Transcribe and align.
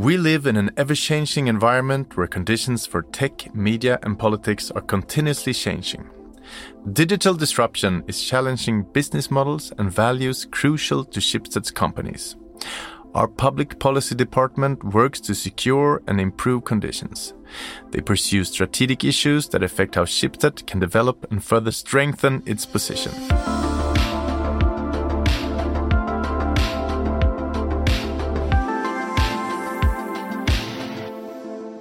We 0.00 0.16
live 0.16 0.46
in 0.46 0.56
an 0.56 0.70
ever 0.78 0.94
changing 0.94 1.46
environment 1.46 2.16
where 2.16 2.26
conditions 2.26 2.86
for 2.86 3.02
tech, 3.02 3.54
media, 3.54 3.98
and 4.02 4.18
politics 4.18 4.70
are 4.70 4.80
continuously 4.80 5.52
changing. 5.52 6.08
Digital 6.90 7.34
disruption 7.34 8.04
is 8.06 8.24
challenging 8.24 8.84
business 8.94 9.30
models 9.30 9.74
and 9.76 9.92
values 9.92 10.46
crucial 10.50 11.04
to 11.04 11.20
Schibsted's 11.20 11.70
companies. 11.70 12.36
Our 13.14 13.28
public 13.28 13.78
policy 13.78 14.14
department 14.14 14.82
works 14.82 15.20
to 15.20 15.34
secure 15.34 16.00
and 16.06 16.18
improve 16.18 16.64
conditions. 16.64 17.34
They 17.90 18.00
pursue 18.00 18.44
strategic 18.44 19.04
issues 19.04 19.50
that 19.50 19.62
affect 19.62 19.96
how 19.96 20.06
Schibsted 20.06 20.66
can 20.66 20.80
develop 20.80 21.30
and 21.30 21.44
further 21.44 21.72
strengthen 21.72 22.42
its 22.46 22.64
position. 22.64 23.12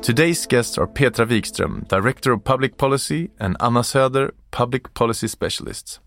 Today's 0.10 0.48
guests 0.48 0.76
are 0.80 0.88
Petra 0.88 1.28
Wikström, 1.28 1.88
Director 1.88 2.32
of 2.32 2.44
Public 2.44 2.78
Policy, 2.78 3.30
and 3.40 3.56
Anna 3.60 3.82
Söder, 3.82 4.32
Public 4.50 4.92
Policy 4.96 5.28
Specialist. 5.28 6.00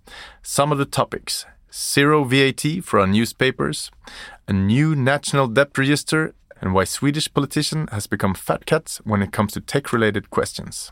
Some 0.43 0.73
of 0.73 0.79
the 0.79 0.85
topics 0.85 1.47
zero 1.73 2.25
VAT 2.25 2.83
for 2.83 2.99
our 2.99 3.07
newspapers, 3.07 3.93
a 4.49 4.53
new 4.53 4.97
national 4.97 5.47
debt 5.47 5.79
register, 5.79 6.35
and 6.61 6.75
why 6.75 6.83
Swedish 6.83 7.33
politicians 7.33 7.91
has 7.93 8.09
become 8.09 8.35
fat 8.35 8.67
cats 8.67 9.01
when 9.05 9.23
it 9.23 9.31
comes 9.31 9.53
to 9.53 9.61
tech 9.61 9.93
related 9.93 10.31
questions. 10.31 10.91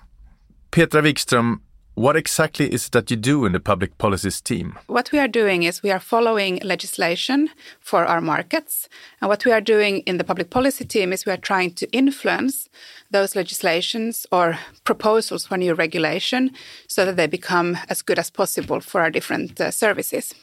Petra 0.70 1.02
Wikström, 1.02 1.62
what 1.94 2.16
exactly 2.16 2.72
is 2.72 2.86
it 2.86 2.92
that 2.92 3.10
you 3.10 3.16
do 3.16 3.44
in 3.44 3.52
the 3.52 3.60
public 3.60 3.98
policies 3.98 4.40
team? 4.40 4.78
What 4.86 5.12
we 5.12 5.18
are 5.18 5.28
doing 5.28 5.64
is 5.64 5.82
we 5.82 5.90
are 5.90 5.98
following 5.98 6.60
legislation 6.62 7.50
for 7.80 8.04
our 8.06 8.20
markets. 8.20 8.88
And 9.20 9.28
what 9.28 9.44
we 9.44 9.52
are 9.52 9.60
doing 9.60 9.98
in 10.00 10.16
the 10.16 10.24
public 10.24 10.50
policy 10.50 10.84
team 10.84 11.12
is 11.12 11.26
we 11.26 11.32
are 11.32 11.36
trying 11.36 11.74
to 11.74 11.90
influence 11.92 12.68
those 13.10 13.36
legislations 13.36 14.26
or 14.30 14.58
proposals 14.84 15.46
for 15.46 15.56
new 15.56 15.74
regulation 15.74 16.52
so 16.86 17.04
that 17.04 17.16
they 17.16 17.26
become 17.26 17.76
as 17.88 18.02
good 18.02 18.18
as 18.18 18.30
possible 18.30 18.80
for 18.80 19.00
our 19.00 19.10
different 19.10 19.60
uh, 19.60 19.70
services. 19.70 20.34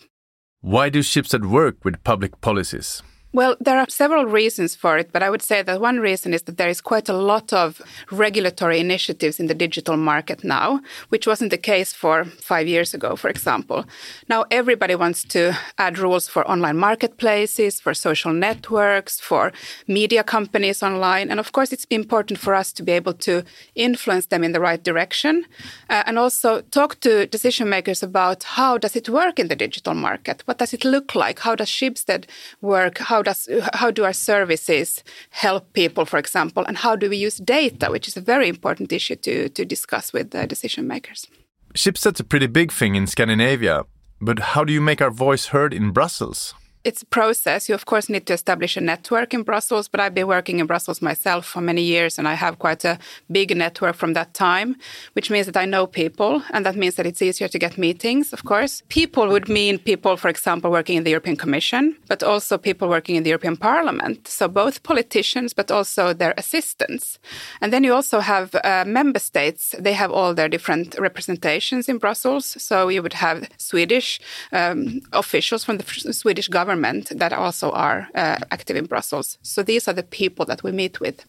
Why 0.62 0.90
do 0.90 1.00
Schibsted 1.00 1.50
work 1.50 1.84
with 1.86 2.04
public 2.04 2.42
policies? 2.42 3.02
Well, 3.34 3.58
there 3.60 3.78
are 3.78 3.90
several 3.90 4.26
reasons 4.26 4.74
for 4.74 4.98
it, 4.98 5.12
but 5.12 5.22
I 5.22 5.30
would 5.30 5.42
say 5.42 5.62
that 5.62 5.82
one 5.82 6.00
reason 6.00 6.34
is 6.34 6.44
that 6.44 6.58
there 6.58 6.70
is 6.70 6.80
quite 6.80 7.10
a 7.10 7.14
lot 7.14 7.52
of 7.52 7.82
regulatory 8.10 8.80
initiatives 8.80 9.38
in 9.38 9.48
the 9.48 9.54
digital 9.54 9.98
market 9.98 10.46
now, 10.46 10.80
which 11.10 11.28
wasn't 11.28 11.52
the 11.52 11.58
case 11.58 11.92
for 11.92 12.24
five 12.24 12.68
years 12.68 12.94
ago, 12.94 13.18
for 13.18 13.30
example. 13.30 13.86
Now 14.30 14.46
everybody 14.50 14.96
wants 14.96 15.24
to 15.26 15.58
add 15.78 16.00
rules 16.00 16.30
for 16.30 16.50
online 16.50 16.78
marketplaces, 16.78 17.82
for 17.82 17.94
social 17.94 18.32
networks, 18.32 19.20
for 19.20 19.52
media 19.88 20.24
companies 20.24 20.82
online. 20.82 21.30
And 21.30 21.40
of 21.40 21.52
course, 21.52 21.74
it's 21.74 21.86
important 21.90 22.40
for 22.40 22.56
us 22.56 22.72
to 22.74 22.82
be 22.82 22.94
able 22.94 23.14
to 23.14 23.44
influence 23.76 24.28
them 24.28 24.44
in 24.44 24.54
the 24.54 24.62
right 24.62 24.82
direction 24.82 25.46
uh, 25.90 26.02
and 26.08 26.18
also 26.18 26.62
talk 26.72 27.02
to 27.02 27.28
decision 27.28 27.70
makers 27.70 28.02
about 28.02 28.44
how 28.44 28.78
does 28.78 28.96
it 28.96 29.10
work 29.10 29.38
in 29.38 29.50
the 29.50 29.56
digital 29.56 29.94
market? 29.94 30.44
What 30.46 30.60
does 30.60 30.74
it 30.74 30.86
look 30.86 31.14
like? 31.14 31.40
How 31.40 31.56
does 31.56 31.70
Schibsted 31.70 32.26
work? 32.62 32.98
How 32.98 33.17
does 33.22 33.50
how 33.74 33.92
do 33.92 34.04
our 34.04 34.14
services 34.14 35.04
help 35.30 35.74
people, 35.74 36.06
for 36.06 36.20
example, 36.20 36.66
and 36.66 36.78
how 36.78 36.96
do 36.96 37.10
we 37.10 37.18
use 37.18 37.38
data, 37.38 37.90
which 37.90 38.08
is 38.08 38.18
a 38.18 38.22
very 38.22 38.48
important 38.48 38.92
issue 38.92 39.16
to 39.16 39.50
to 39.50 39.66
discuss 39.66 40.14
with 40.14 40.32
the 40.32 40.48
decision 40.48 40.88
makers. 40.88 41.28
Schibsted's 41.76 42.20
a 42.20 42.24
pretty 42.24 42.48
big 42.48 42.72
thing 42.72 42.96
in 42.96 43.08
Scandinavia, 43.08 43.84
but 44.20 44.40
how 44.40 44.64
do 44.64 44.74
you 44.74 44.82
make 44.82 45.02
our 45.02 45.12
voice 45.12 45.48
heard 45.48 45.74
in 45.74 45.92
Brussels? 45.92 46.56
It's 46.88 47.02
a 47.02 47.06
process. 47.06 47.68
You, 47.68 47.76
of 47.76 47.86
course, 47.86 48.08
need 48.08 48.26
to 48.28 48.34
establish 48.34 48.78
a 48.78 48.82
network 48.82 49.34
in 49.34 49.44
Brussels, 49.44 49.90
but 49.90 50.00
I've 50.00 50.14
been 50.14 50.28
working 50.28 50.60
in 50.60 50.68
Brussels 50.68 51.02
myself 51.02 51.46
for 51.46 51.60
many 51.60 51.82
years 51.82 52.18
and 52.18 52.28
I 52.30 52.36
have 52.36 52.60
quite 52.60 52.86
a 52.86 52.98
big 53.30 53.56
network 53.56 53.96
from 53.98 54.14
that 54.14 54.34
time, 54.34 54.78
which 55.12 55.30
means 55.30 55.48
that 55.48 55.58
I 55.58 55.66
know 55.66 55.86
people 55.86 56.42
and 56.54 56.66
that 56.66 56.78
means 56.78 56.96
that 56.96 57.06
it's 57.06 57.22
easier 57.22 57.50
to 57.50 57.60
get 57.60 57.78
meetings, 57.78 58.32
of 58.32 58.46
course. 58.46 58.84
People 58.88 59.28
would 59.28 59.50
mean 59.50 59.80
people, 59.80 60.16
for 60.16 60.30
example, 60.30 60.72
working 60.72 60.96
in 60.96 61.04
the 61.04 61.10
European 61.10 61.36
Commission, 61.36 61.98
but 62.08 62.24
also 62.24 62.58
people 62.58 62.88
working 62.88 63.18
in 63.18 63.24
the 63.24 63.32
European 63.32 63.58
Parliament. 63.58 64.26
So 64.26 64.48
both 64.48 64.84
politicians, 64.84 65.54
but 65.54 65.70
also 65.70 66.14
their 66.14 66.34
assistants. 66.38 67.20
And 67.60 67.74
then 67.74 67.84
you 67.84 67.94
also 67.94 68.22
have 68.22 68.56
uh, 68.64 68.86
member 68.88 69.20
states. 69.20 69.76
They 69.78 69.94
have 69.94 70.12
all 70.12 70.34
their 70.34 70.48
different 70.48 70.96
representations 70.98 71.90
in 71.90 71.98
Brussels. 71.98 72.46
So 72.58 72.88
you 72.88 73.02
would 73.04 73.18
have 73.28 73.50
Swedish 73.58 74.22
um, 74.54 75.02
officials 75.12 75.66
from 75.66 75.80
the 75.80 76.14
Swedish 76.14 76.48
government 76.48 76.77
that 77.12 77.34
also 77.34 77.72
are 77.72 78.08
uh, 78.16 78.38
active 78.52 78.76
in 78.76 78.86
Brussels. 78.86 79.38
So 79.42 79.64
these 79.64 79.88
are 79.88 79.94
the 79.94 80.04
people 80.04 80.46
that 80.46 80.64
we 80.64 80.72
meet 80.72 81.00
with. 81.00 81.26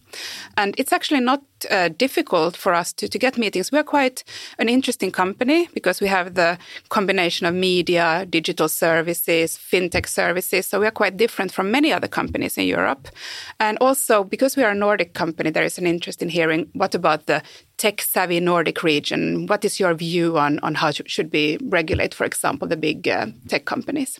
And 0.57 0.75
it's 0.77 0.93
actually 0.93 1.21
not 1.21 1.41
uh, 1.69 1.89
difficult 1.89 2.55
for 2.55 2.73
us 2.73 2.93
to, 2.93 3.07
to 3.07 3.19
get 3.19 3.37
meetings. 3.37 3.71
We 3.71 3.79
are 3.79 3.83
quite 3.83 4.23
an 4.57 4.69
interesting 4.69 5.11
company 5.11 5.67
because 5.73 6.01
we 6.01 6.07
have 6.07 6.35
the 6.35 6.57
combination 6.89 7.45
of 7.47 7.53
media, 7.53 8.25
digital 8.29 8.69
services, 8.69 9.57
fintech 9.57 10.07
services. 10.07 10.65
So 10.65 10.79
we 10.79 10.87
are 10.87 10.91
quite 10.91 11.17
different 11.17 11.51
from 11.51 11.71
many 11.71 11.91
other 11.91 12.07
companies 12.07 12.57
in 12.57 12.65
Europe. 12.65 13.09
And 13.59 13.77
also 13.81 14.23
because 14.23 14.55
we 14.55 14.63
are 14.63 14.71
a 14.71 14.75
Nordic 14.75 15.13
company, 15.13 15.49
there 15.49 15.63
is 15.63 15.77
an 15.77 15.87
interest 15.87 16.21
in 16.21 16.29
hearing 16.29 16.69
what 16.73 16.95
about 16.95 17.25
the 17.25 17.41
tech 17.77 18.01
savvy 18.01 18.39
Nordic 18.39 18.83
region? 18.83 19.47
What 19.47 19.65
is 19.65 19.79
your 19.79 19.93
view 19.93 20.37
on, 20.37 20.59
on 20.59 20.75
how 20.75 20.91
should 20.91 21.31
we 21.31 21.57
regulate, 21.61 22.13
for 22.13 22.25
example, 22.25 22.67
the 22.67 22.77
big 22.77 23.07
uh, 23.07 23.27
tech 23.47 23.65
companies? 23.65 24.19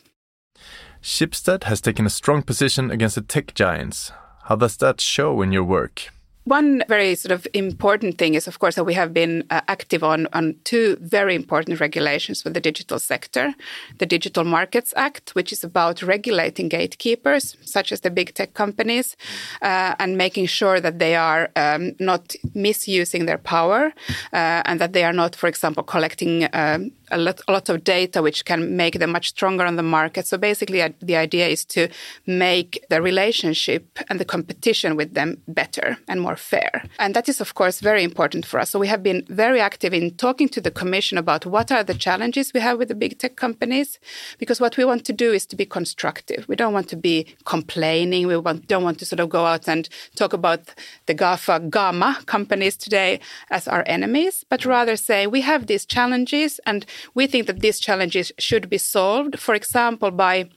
Schibsted 1.02 1.64
has 1.64 1.80
taken 1.80 2.04
a 2.04 2.10
strong 2.10 2.42
position 2.42 2.90
against 2.90 3.14
the 3.14 3.22
tech 3.22 3.54
giants. 3.54 4.12
How 4.44 4.56
does 4.56 4.76
that 4.78 5.00
show 5.00 5.40
in 5.40 5.50
your 5.50 5.64
work? 5.64 6.10
One 6.44 6.82
very 6.88 7.14
sort 7.14 7.32
of 7.32 7.46
important 7.52 8.18
thing 8.18 8.34
is, 8.34 8.48
of 8.48 8.58
course, 8.58 8.74
that 8.74 8.84
we 8.84 8.94
have 8.94 9.12
been 9.12 9.44
uh, 9.50 9.60
active 9.68 10.02
on, 10.02 10.26
on 10.32 10.56
two 10.64 10.96
very 11.00 11.34
important 11.34 11.80
regulations 11.80 12.42
for 12.42 12.50
the 12.50 12.60
digital 12.60 12.98
sector. 12.98 13.54
The 13.98 14.06
Digital 14.06 14.44
Markets 14.44 14.94
Act, 14.96 15.34
which 15.34 15.52
is 15.52 15.62
about 15.62 16.02
regulating 16.02 16.68
gatekeepers, 16.68 17.56
such 17.60 17.92
as 17.92 18.00
the 18.00 18.10
big 18.10 18.34
tech 18.34 18.54
companies, 18.54 19.16
uh, 19.60 19.94
and 19.98 20.16
making 20.16 20.46
sure 20.46 20.80
that 20.80 20.98
they 20.98 21.14
are 21.14 21.50
um, 21.56 21.92
not 22.00 22.34
misusing 22.54 23.26
their 23.26 23.38
power 23.38 23.92
uh, 24.32 24.62
and 24.64 24.80
that 24.80 24.94
they 24.94 25.04
are 25.04 25.12
not, 25.12 25.36
for 25.36 25.46
example, 25.46 25.82
collecting 25.82 26.48
um, 26.54 26.90
a 27.10 27.18
lot, 27.18 27.40
a 27.48 27.52
lot 27.52 27.68
of 27.68 27.84
data 27.84 28.22
which 28.22 28.44
can 28.44 28.76
make 28.76 28.98
them 28.98 29.12
much 29.12 29.28
stronger 29.28 29.64
on 29.64 29.76
the 29.76 29.82
market. 29.82 30.26
So 30.26 30.38
basically, 30.38 30.82
the 31.00 31.16
idea 31.16 31.48
is 31.48 31.64
to 31.66 31.88
make 32.26 32.84
the 32.88 33.02
relationship 33.02 33.98
and 34.08 34.18
the 34.20 34.24
competition 34.24 34.96
with 34.96 35.14
them 35.14 35.38
better 35.48 35.98
and 36.08 36.20
more 36.20 36.36
fair. 36.36 36.84
And 36.98 37.14
that 37.14 37.28
is, 37.28 37.40
of 37.40 37.54
course, 37.54 37.80
very 37.80 38.04
important 38.04 38.46
for 38.46 38.60
us. 38.60 38.70
So 38.70 38.78
we 38.78 38.88
have 38.88 39.02
been 39.02 39.24
very 39.28 39.60
active 39.60 39.94
in 39.94 40.12
talking 40.12 40.48
to 40.50 40.60
the 40.60 40.70
Commission 40.70 41.18
about 41.18 41.46
what 41.46 41.72
are 41.72 41.84
the 41.84 41.94
challenges 41.94 42.52
we 42.52 42.60
have 42.60 42.78
with 42.78 42.88
the 42.88 42.94
big 42.94 43.18
tech 43.18 43.36
companies, 43.36 43.98
because 44.38 44.60
what 44.60 44.76
we 44.76 44.84
want 44.84 45.04
to 45.06 45.12
do 45.12 45.32
is 45.32 45.46
to 45.46 45.56
be 45.56 45.66
constructive. 45.66 46.46
We 46.48 46.56
don't 46.56 46.72
want 46.72 46.88
to 46.88 46.96
be 46.96 47.26
complaining. 47.44 48.26
We 48.26 48.36
want, 48.36 48.66
don't 48.66 48.84
want 48.84 48.98
to 49.00 49.06
sort 49.06 49.20
of 49.20 49.28
go 49.28 49.46
out 49.46 49.68
and 49.68 49.88
talk 50.14 50.32
about 50.32 50.60
the 51.06 51.14
GAFA 51.14 51.70
Gamma 51.70 52.18
companies 52.26 52.76
today 52.76 53.20
as 53.50 53.68
our 53.68 53.84
enemies, 53.86 54.44
but 54.48 54.64
rather 54.64 54.96
say 54.96 55.26
we 55.26 55.40
have 55.42 55.66
these 55.66 55.84
challenges 55.84 56.60
and 56.66 56.86
we 57.14 57.26
think 57.26 57.46
that 57.46 57.60
these 57.60 57.80
challenges 57.80 58.32
should 58.38 58.68
be 58.68 58.78
solved, 58.78 59.38
for 59.38 59.54
example, 59.54 60.10
by 60.10 60.48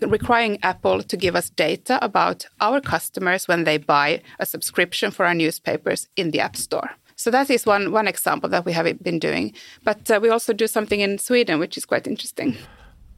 requiring 0.00 0.58
Apple 0.62 1.02
to 1.02 1.16
give 1.16 1.36
us 1.36 1.50
data 1.50 1.98
about 2.04 2.46
our 2.60 2.80
customers 2.80 3.48
when 3.48 3.64
they 3.64 3.78
buy 3.78 4.22
a 4.38 4.46
subscription 4.46 5.10
for 5.10 5.24
our 5.26 5.34
newspapers 5.34 6.08
in 6.16 6.30
the 6.30 6.40
App 6.40 6.56
Store. 6.56 6.90
So 7.16 7.30
that 7.30 7.48
is 7.48 7.64
one, 7.64 7.92
one 7.92 8.08
example 8.08 8.50
that 8.50 8.64
we 8.64 8.72
have 8.72 9.02
been 9.02 9.18
doing. 9.18 9.54
But 9.84 10.10
uh, 10.10 10.18
we 10.20 10.28
also 10.30 10.52
do 10.52 10.66
something 10.66 11.00
in 11.00 11.18
Sweden, 11.18 11.58
which 11.58 11.76
is 11.76 11.86
quite 11.86 12.06
interesting. 12.06 12.56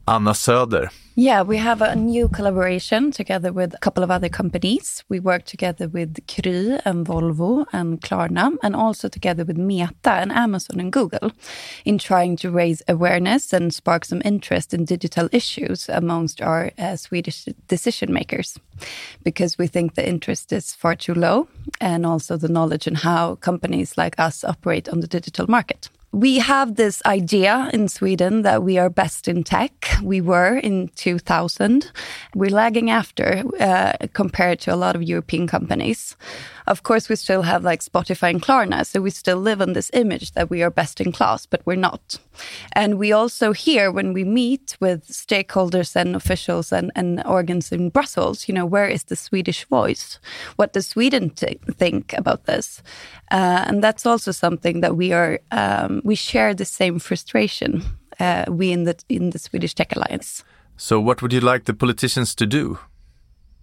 Anna 0.07 0.33
Söder. 0.33 0.89
Yeah, 1.19 1.41
we 1.41 1.57
have 1.57 1.81
a 1.81 1.95
new 1.95 2.29
collaboration 2.29 3.11
together 3.11 3.51
with 3.51 3.73
a 3.73 3.79
couple 3.79 4.03
of 4.03 4.11
other 4.11 4.29
companies. 4.29 5.03
We 5.09 5.19
work 5.19 5.45
together 5.45 5.87
with 5.87 6.25
Kry 6.27 6.79
and 6.85 7.07
Volvo 7.07 7.65
and 7.73 7.99
Klarna, 7.99 8.55
and 8.61 8.75
also 8.75 9.09
together 9.09 9.43
with 9.43 9.57
Meta 9.57 10.11
and 10.11 10.31
Amazon 10.31 10.79
and 10.79 10.93
Google 10.93 11.31
in 11.85 11.97
trying 11.97 12.37
to 12.37 12.51
raise 12.51 12.83
awareness 12.87 13.51
and 13.51 13.73
spark 13.73 14.05
some 14.05 14.21
interest 14.23 14.75
in 14.75 14.85
digital 14.85 15.27
issues 15.31 15.89
amongst 15.89 16.39
our 16.39 16.71
uh, 16.77 16.95
Swedish 16.95 17.45
decision 17.67 18.13
makers. 18.13 18.59
Because 19.23 19.57
we 19.57 19.65
think 19.65 19.95
the 19.95 20.07
interest 20.07 20.53
is 20.53 20.75
far 20.75 20.95
too 20.95 21.15
low, 21.15 21.47
and 21.81 22.05
also 22.05 22.37
the 22.37 22.47
knowledge 22.47 22.85
in 22.85 22.95
how 22.95 23.35
companies 23.35 23.97
like 23.97 24.19
us 24.19 24.43
operate 24.43 24.87
on 24.87 24.99
the 24.99 25.07
digital 25.07 25.47
market 25.49 25.89
we 26.11 26.39
have 26.39 26.75
this 26.75 27.01
idea 27.05 27.69
in 27.73 27.87
Sweden 27.87 28.41
that 28.43 28.63
we 28.63 28.77
are 28.77 28.89
best 28.89 29.27
in 29.27 29.43
tech. 29.43 29.87
We 30.01 30.21
were 30.21 30.57
in 30.57 30.89
2000. 30.95 31.91
We're 32.33 32.49
lagging 32.49 32.89
after 32.89 33.43
uh, 33.59 33.93
compared 34.13 34.59
to 34.61 34.73
a 34.73 34.77
lot 34.77 34.95
of 34.95 35.03
European 35.03 35.47
companies. 35.47 36.15
Of 36.67 36.83
course, 36.83 37.09
we 37.09 37.15
still 37.15 37.43
have 37.43 37.63
like 37.63 37.81
Spotify 37.81 38.29
and 38.29 38.41
Klarna. 38.41 38.85
So 38.85 39.01
we 39.01 39.09
still 39.09 39.37
live 39.37 39.61
on 39.61 39.73
this 39.73 39.89
image 39.93 40.33
that 40.33 40.49
we 40.49 40.61
are 40.61 40.69
best 40.69 40.99
in 40.99 41.11
class, 41.11 41.45
but 41.45 41.61
we're 41.65 41.75
not. 41.75 42.19
And 42.73 42.99
we 42.99 43.11
also 43.11 43.53
hear 43.53 43.91
when 43.91 44.13
we 44.13 44.23
meet 44.23 44.77
with 44.79 45.07
stakeholders 45.07 45.95
and 45.95 46.15
officials 46.15 46.71
and, 46.71 46.91
and 46.95 47.25
organs 47.25 47.71
in 47.71 47.89
Brussels, 47.89 48.47
you 48.47 48.53
know, 48.53 48.65
where 48.65 48.87
is 48.87 49.05
the 49.05 49.15
Swedish 49.15 49.65
voice? 49.65 50.19
What 50.57 50.73
does 50.73 50.87
Sweden 50.87 51.29
think 51.29 52.13
about 52.13 52.45
this? 52.45 52.83
Uh, 53.31 53.63
and 53.67 53.83
that's 53.83 54.05
also 54.05 54.31
something 54.31 54.81
that 54.81 54.97
we 54.97 55.13
are, 55.13 55.39
um, 55.51 56.01
we 56.03 56.15
share 56.15 56.53
the 56.53 56.65
same 56.65 56.99
frustration, 56.99 57.83
uh, 58.19 58.45
we 58.49 58.71
in 58.71 58.83
the, 58.83 58.95
in 59.07 59.29
the 59.29 59.39
Swedish 59.39 59.73
Tech 59.73 59.95
Alliance. 59.95 60.43
So, 60.79 60.99
what 60.99 61.21
would 61.21 61.33
you 61.33 61.39
like 61.39 61.65
the 61.65 61.73
politicians 61.73 62.35
to 62.35 62.45
do? 62.45 62.77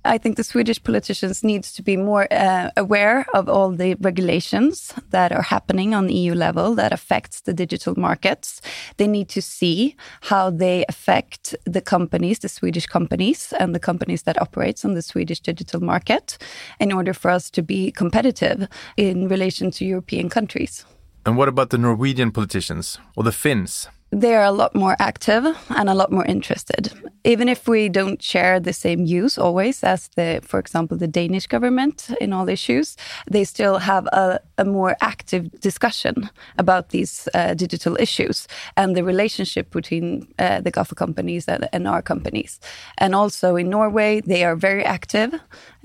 I 0.06 0.18
think 0.18 0.36
the 0.36 0.44
Swedish 0.44 0.82
politicians 0.82 1.42
needs 1.42 1.72
to 1.72 1.82
be 1.82 1.96
more 1.96 2.28
uh, 2.30 2.70
aware 2.76 3.24
of 3.32 3.48
all 3.48 3.70
the 3.70 3.94
regulations 3.94 4.92
that 5.10 5.32
are 5.32 5.42
happening 5.42 5.94
on 5.94 6.10
EU 6.10 6.34
level 6.34 6.74
that 6.74 6.92
affects 6.92 7.40
the 7.40 7.54
digital 7.54 7.98
markets. 7.98 8.60
They 8.98 9.06
need 9.06 9.30
to 9.30 9.40
see 9.40 9.96
how 10.20 10.50
they 10.50 10.84
affect 10.90 11.54
the 11.64 11.80
companies, 11.80 12.40
the 12.40 12.50
Swedish 12.50 12.86
companies, 12.86 13.54
and 13.58 13.74
the 13.74 13.80
companies 13.80 14.22
that 14.22 14.40
operates 14.40 14.84
on 14.84 14.92
the 14.92 15.02
Swedish 15.02 15.40
digital 15.40 15.80
market, 15.80 16.36
in 16.78 16.92
order 16.92 17.14
for 17.14 17.30
us 17.30 17.48
to 17.50 17.62
be 17.62 17.90
competitive 17.90 18.68
in 18.98 19.28
relation 19.28 19.70
to 19.70 19.86
European 19.86 20.28
countries. 20.28 20.84
And 21.24 21.38
what 21.38 21.48
about 21.48 21.70
the 21.70 21.78
Norwegian 21.78 22.30
politicians 22.30 22.98
or 23.16 23.24
the 23.24 23.32
Finns? 23.32 23.88
They 24.14 24.34
are 24.34 24.44
a 24.44 24.52
lot 24.52 24.74
more 24.74 24.96
active 24.98 25.44
and 25.70 25.88
a 25.88 25.94
lot 25.94 26.12
more 26.12 26.24
interested. 26.24 26.92
Even 27.24 27.48
if 27.48 27.66
we 27.66 27.88
don't 27.88 28.22
share 28.22 28.60
the 28.60 28.72
same 28.72 29.06
views 29.06 29.38
always 29.38 29.82
as 29.82 30.08
the, 30.14 30.40
for 30.42 30.60
example, 30.60 30.96
the 30.96 31.08
Danish 31.08 31.46
government 31.46 32.10
in 32.20 32.32
all 32.32 32.48
issues, 32.48 32.96
they 33.30 33.44
still 33.44 33.78
have 33.78 34.06
a, 34.06 34.40
a 34.58 34.64
more 34.64 34.96
active 35.00 35.50
discussion 35.60 36.30
about 36.58 36.90
these 36.90 37.28
uh, 37.34 37.54
digital 37.54 37.96
issues 37.98 38.46
and 38.76 38.94
the 38.94 39.02
relationship 39.02 39.70
between 39.70 40.28
uh, 40.38 40.60
the 40.60 40.70
GAFA 40.70 40.94
companies 40.94 41.48
and, 41.48 41.68
and, 41.72 41.88
our 41.88 42.02
companies. 42.02 42.60
And 42.98 43.14
also 43.14 43.56
in 43.56 43.70
Norway, 43.70 44.20
they 44.20 44.44
are 44.44 44.56
very 44.56 44.84
active 44.84 45.34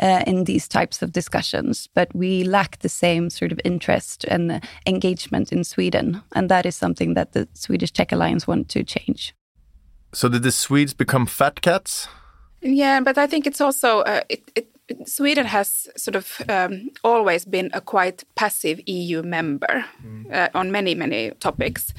uh, 0.02 0.24
in 0.28 0.44
these 0.44 0.68
types 0.68 1.02
of 1.02 1.12
discussions, 1.12 1.88
but 1.94 2.14
we 2.14 2.44
lack 2.44 2.80
the 2.80 2.90
same 2.90 3.30
sort 3.30 3.52
of 3.52 3.60
interest 3.66 4.26
and 4.26 4.62
engagement 4.86 5.52
in 5.52 5.64
Sweden. 5.64 6.22
And 6.34 6.50
that 6.50 6.66
is 6.66 6.76
something 6.76 7.16
that 7.16 7.32
the 7.34 7.48
Swedish 7.54 7.92
Tech 7.92 8.12
Alliance 8.20 8.46
want 8.48 8.68
to 8.70 8.84
change. 8.84 9.34
So 10.14 10.28
did 10.28 10.44
the 10.44 10.52
Swedes 10.52 10.94
become 10.94 11.26
fat 11.26 11.62
cats? 11.62 12.08
Yeah, 12.62 13.00
but 13.00 13.18
I 13.18 13.28
think 13.28 13.48
it's 13.48 13.62
also 13.62 14.00
uh, 14.02 14.22
it, 14.28 14.52
it 14.56 14.68
Sweden 15.06 15.46
has 15.46 15.88
sort 15.96 16.16
of 16.16 16.42
um, 16.50 16.90
always 17.04 17.46
been 17.46 17.70
a 17.74 17.82
quite 17.82 18.24
passive 18.36 18.80
EU 18.88 19.22
member 19.22 19.86
mm. 20.04 20.34
uh, 20.34 20.50
on 20.54 20.72
many, 20.72 20.96
many 20.96 21.32
topics. 21.40 21.94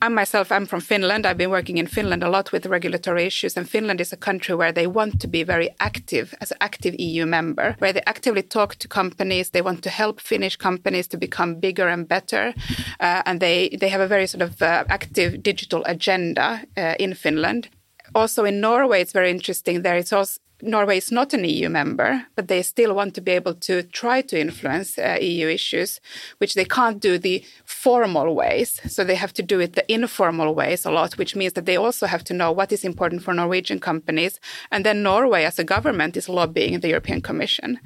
I 0.00 0.08
myself, 0.08 0.52
I'm 0.52 0.66
from 0.66 0.80
Finland. 0.80 1.26
I've 1.26 1.38
been 1.38 1.50
working 1.50 1.78
in 1.78 1.86
Finland 1.86 2.22
a 2.22 2.28
lot 2.28 2.52
with 2.52 2.66
regulatory 2.66 3.26
issues, 3.26 3.56
and 3.56 3.68
Finland 3.68 4.00
is 4.00 4.12
a 4.12 4.16
country 4.16 4.54
where 4.54 4.72
they 4.72 4.86
want 4.86 5.20
to 5.20 5.28
be 5.28 5.42
very 5.42 5.70
active 5.80 6.34
as 6.40 6.50
an 6.50 6.58
active 6.60 6.94
EU 6.98 7.26
member, 7.26 7.76
where 7.78 7.92
they 7.92 8.02
actively 8.06 8.42
talk 8.42 8.76
to 8.76 8.88
companies. 8.88 9.50
They 9.50 9.62
want 9.62 9.82
to 9.82 9.90
help 9.90 10.20
Finnish 10.20 10.56
companies 10.56 11.08
to 11.08 11.16
become 11.16 11.60
bigger 11.60 11.88
and 11.88 12.08
better, 12.08 12.54
uh, 13.00 13.22
and 13.26 13.40
they 13.40 13.76
they 13.80 13.88
have 13.88 14.00
a 14.00 14.08
very 14.08 14.26
sort 14.26 14.42
of 14.42 14.62
uh, 14.62 14.84
active 14.88 15.42
digital 15.42 15.82
agenda 15.86 16.62
uh, 16.76 16.94
in 16.98 17.14
Finland 17.14 17.68
also 18.14 18.44
in 18.44 18.60
Norway, 18.60 19.00
it's 19.00 19.12
very 19.12 19.30
interesting. 19.30 19.82
There, 19.82 19.96
it's 19.96 20.12
also 20.12 20.40
Norway 20.62 20.96
is 20.96 21.12
not 21.12 21.34
an 21.34 21.44
EU 21.44 21.68
member, 21.68 22.26
but 22.34 22.48
they 22.48 22.62
still 22.62 22.94
want 22.94 23.14
to 23.14 23.20
be 23.20 23.32
able 23.32 23.54
to 23.54 23.82
try 23.82 24.22
to 24.22 24.40
influence 24.40 24.98
uh, 24.98 25.18
EU 25.20 25.48
issues, 25.48 26.00
which 26.38 26.54
they 26.54 26.64
can't 26.64 27.00
do 27.00 27.18
the 27.18 27.44
formal 27.64 28.34
ways. 28.34 28.80
So 28.86 29.04
they 29.04 29.16
have 29.16 29.34
to 29.34 29.42
do 29.42 29.60
it 29.60 29.74
the 29.74 29.90
informal 29.92 30.54
ways 30.54 30.86
a 30.86 30.90
lot, 30.90 31.18
which 31.18 31.36
means 31.36 31.52
that 31.54 31.66
they 31.66 31.76
also 31.76 32.06
have 32.06 32.24
to 32.24 32.34
know 32.34 32.50
what 32.52 32.72
is 32.72 32.84
important 32.84 33.22
for 33.22 33.34
Norwegian 33.34 33.80
companies. 33.80 34.40
And 34.70 34.84
then 34.84 35.02
Norway 35.02 35.44
as 35.44 35.58
a 35.58 35.64
government 35.64 36.16
is 36.16 36.28
lobbying 36.28 36.80
the 36.80 36.88
European 36.88 37.20
Commission. 37.20 37.78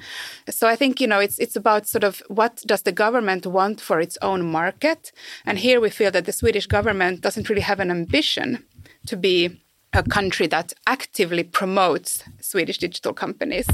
So 0.49 0.69
I 0.69 0.77
think, 0.77 1.01
you 1.01 1.09
know, 1.09 1.19
it's, 1.19 1.39
it's 1.41 1.57
about 1.57 1.89
sort 1.89 2.05
of 2.05 2.23
what 2.29 2.63
does 2.67 2.83
the 2.83 2.93
government 2.93 3.47
want 3.47 3.81
for 3.81 4.01
its 4.01 4.17
own 4.23 4.45
market? 4.45 5.11
And 5.45 5.59
here 5.59 5.81
we 5.81 5.91
feel 5.91 6.13
that 6.13 6.25
the 6.25 6.33
Swedish 6.33 6.67
government 6.67 7.21
doesn't 7.21 7.49
really 7.49 7.63
have 7.63 7.81
an 7.81 7.91
ambition 7.91 8.65
to 9.07 9.17
be 9.17 9.61
a 9.93 10.03
country 10.03 10.47
that 10.47 10.73
actively 10.87 11.43
promotes 11.43 12.23
Swedish 12.41 12.79
digital 12.79 13.13
companies. 13.13 13.67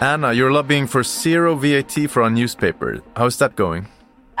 Anna, 0.00 0.32
you're 0.32 0.50
lobbying 0.50 0.88
for 0.88 1.04
zero 1.04 1.54
VAT 1.54 2.10
for 2.10 2.22
our 2.22 2.30
newspaper. 2.30 3.00
How's 3.16 3.38
that 3.38 3.54
going? 3.54 3.86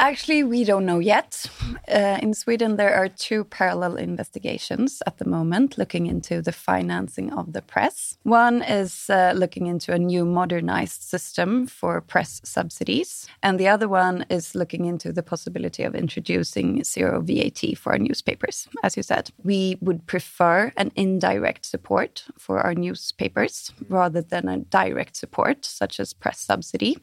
Actually, 0.02 0.42
we 0.42 0.64
don't 0.64 0.84
know 0.84 0.98
yet. 0.98 1.46
Uh, 1.88 2.18
in 2.20 2.34
Sweden, 2.34 2.74
there 2.74 2.92
are 2.92 3.06
two 3.06 3.44
parallel 3.44 3.94
investigations 3.94 5.00
at 5.06 5.18
the 5.18 5.24
moment 5.24 5.78
looking 5.78 6.06
into 6.06 6.42
the 6.42 6.50
financing 6.50 7.32
of 7.32 7.52
the 7.52 7.62
press. 7.62 8.18
One 8.24 8.62
is 8.62 9.08
uh, 9.08 9.32
looking 9.36 9.68
into 9.68 9.92
a 9.92 10.00
new 10.00 10.24
modernized 10.24 11.02
system 11.02 11.68
for 11.68 12.00
press 12.00 12.40
subsidies, 12.44 13.28
and 13.44 13.60
the 13.60 13.68
other 13.68 13.88
one 13.88 14.26
is 14.28 14.56
looking 14.56 14.86
into 14.86 15.12
the 15.12 15.22
possibility 15.22 15.84
of 15.84 15.94
introducing 15.94 16.82
zero 16.82 17.20
VAT 17.20 17.78
for 17.78 17.92
our 17.92 17.98
newspapers. 18.00 18.66
As 18.82 18.96
you 18.96 19.04
said, 19.04 19.30
we 19.44 19.78
would 19.80 20.08
prefer 20.08 20.72
an 20.76 20.90
indirect 20.96 21.64
support 21.64 22.24
for 22.36 22.58
our 22.58 22.74
newspapers 22.74 23.72
rather 23.88 24.20
than 24.20 24.48
a 24.48 24.58
direct 24.58 25.14
support, 25.14 25.64
such 25.64 26.00
as 26.00 26.12
press 26.12 26.40
subsidy. 26.40 26.98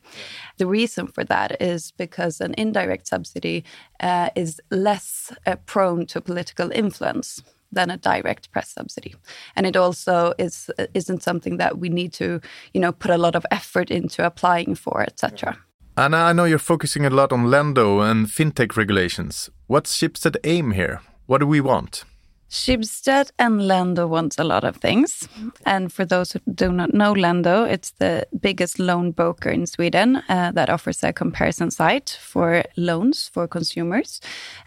The 0.57 0.67
reason 0.67 1.07
for 1.07 1.23
that 1.23 1.61
is 1.61 1.91
because 1.91 2.41
an 2.41 2.53
indirect 2.57 2.88
direct 2.89 3.07
subsidy 3.07 3.63
uh, 3.99 4.29
is 4.35 4.61
less 4.71 5.31
uh, 5.45 5.55
prone 5.65 6.05
to 6.07 6.21
political 6.21 6.71
influence 6.71 7.43
than 7.71 7.91
a 7.91 7.97
direct 7.97 8.51
press 8.51 8.71
subsidy 8.71 9.13
and 9.55 9.67
it 9.67 9.75
also 9.75 10.33
is 10.39 10.71
isn't 10.95 11.21
something 11.21 11.57
that 11.57 11.77
we 11.77 11.89
need 11.89 12.11
to 12.11 12.41
you 12.73 12.81
know 12.81 12.91
put 12.91 13.11
a 13.11 13.17
lot 13.17 13.35
of 13.35 13.45
effort 13.51 13.91
into 13.91 14.25
applying 14.25 14.75
for 14.75 15.01
etc 15.01 15.57
Anna, 15.97 16.17
I 16.17 16.33
know 16.33 16.45
you're 16.45 16.59
focusing 16.59 17.05
a 17.05 17.09
lot 17.09 17.33
on 17.33 17.47
Lendo 17.47 17.99
and 18.09 18.27
fintech 18.27 18.77
regulations. 18.77 19.49
What's 19.67 19.97
Schibsted 19.97 20.37
aim 20.45 20.71
here? 20.71 21.01
What 21.25 21.39
do 21.39 21.47
we 21.47 21.59
want? 21.59 22.05
Schibsted 22.49 23.31
and 23.37 23.61
Lendo 23.61 24.07
wants 24.07 24.39
a 24.39 24.43
lot 24.43 24.63
of 24.63 24.77
things. 24.77 25.29
And 25.65 25.93
for 25.93 26.03
those 26.03 26.31
who 26.31 26.39
do 26.51 26.71
not 26.71 26.93
know 26.93 27.13
Lendo, 27.13 27.69
it's 27.69 27.91
the 27.91 28.25
biggest 28.41 28.79
loan 28.79 29.11
broker 29.11 29.49
in 29.49 29.67
Sweden 29.67 30.23
uh, 30.27 30.51
that 30.53 30.69
offers 30.69 31.03
a 31.03 31.13
comparison 31.13 31.69
site 31.69 32.17
for 32.19 32.63
loans 32.75 33.29
for 33.31 33.47
consumers. 33.47 34.19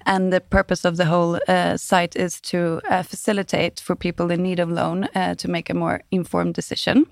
And 0.06 0.32
the 0.32 0.40
purpose 0.40 0.84
of 0.84 0.96
the 0.96 1.06
whole 1.06 1.40
uh, 1.49 1.76
site 1.76 2.14
is 2.14 2.40
to 2.43 2.81
uh, 2.88 3.02
facilitate 3.02 3.81
for 3.81 3.96
people 3.96 4.31
in 4.31 4.43
need 4.43 4.61
of 4.61 4.70
loan 4.70 5.08
uh, 5.14 5.34
to 5.34 5.49
make 5.49 5.69
a 5.69 5.75
more 5.75 6.02
informed 6.11 6.55
decision. 6.55 7.06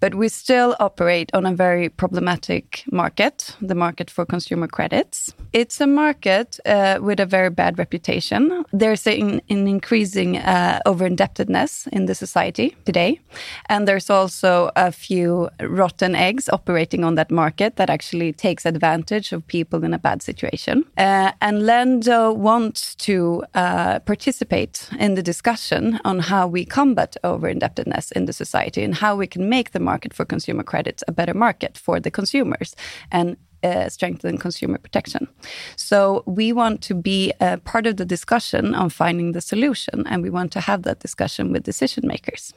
But 0.00 0.14
we 0.14 0.28
still 0.28 0.76
operate 0.78 1.30
on 1.32 1.46
a 1.46 1.54
very 1.54 1.88
problematic 1.88 2.84
market, 2.92 3.56
the 3.62 3.74
market 3.74 4.10
for 4.10 4.26
consumer 4.26 4.66
credits. 4.66 5.32
It's 5.52 5.80
a 5.80 5.86
market 5.86 6.60
uh, 6.66 6.98
with 7.00 7.20
a 7.20 7.26
very 7.26 7.50
bad 7.50 7.78
reputation. 7.78 8.64
There's 8.72 9.06
an, 9.06 9.40
an 9.48 9.68
increase 9.68 10.01
increasing 10.02 10.36
uh, 10.38 10.80
over 10.84 11.06
indebtedness 11.06 11.86
in 11.92 12.06
the 12.06 12.14
society 12.14 12.74
today. 12.84 13.20
And 13.68 13.86
there's 13.86 14.10
also 14.10 14.70
a 14.76 14.90
few 14.90 15.48
rotten 15.60 16.14
eggs 16.14 16.48
operating 16.48 17.04
on 17.04 17.14
that 17.14 17.30
market 17.30 17.76
that 17.76 17.90
actually 17.90 18.32
takes 18.32 18.66
advantage 18.66 19.32
of 19.32 19.46
people 19.46 19.84
in 19.84 19.94
a 19.94 19.98
bad 19.98 20.22
situation. 20.22 20.84
Uh, 20.98 21.30
and 21.40 21.62
Lendo 21.62 22.34
wants 22.34 22.94
to 22.96 23.44
uh, 23.54 24.00
participate 24.00 24.88
in 24.98 25.14
the 25.14 25.22
discussion 25.22 26.00
on 26.04 26.18
how 26.20 26.48
we 26.48 26.64
combat 26.64 27.16
over 27.22 27.48
indebtedness 27.48 28.12
in 28.12 28.26
the 28.26 28.32
society 28.32 28.84
and 28.84 28.94
how 28.94 29.16
we 29.16 29.26
can 29.26 29.48
make 29.48 29.70
the 29.70 29.80
market 29.80 30.14
for 30.14 30.24
consumer 30.24 30.64
credits 30.64 31.04
a 31.08 31.12
better 31.12 31.34
market 31.34 31.78
for 31.78 32.00
the 32.00 32.10
consumers. 32.10 32.74
And 33.10 33.36
uh, 33.62 33.88
strengthen 33.88 34.38
consumer 34.38 34.78
protection. 34.78 35.28
So 35.76 36.22
we 36.26 36.52
want 36.52 36.82
to 36.82 36.94
be 36.94 37.32
part 37.64 37.86
of 37.86 37.96
the 37.96 38.04
discussion 38.04 38.74
on 38.74 38.90
finding 38.90 39.32
the 39.32 39.40
solution, 39.40 40.06
and 40.06 40.22
we 40.22 40.30
want 40.30 40.52
to 40.52 40.60
have 40.60 40.82
that 40.82 41.00
discussion 41.00 41.52
with 41.52 41.62
decision 41.62 42.06
makers. 42.06 42.54